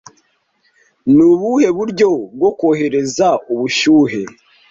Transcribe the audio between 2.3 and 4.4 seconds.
bwo kohereza ubushyuhe